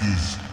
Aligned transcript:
practice. 0.00 0.49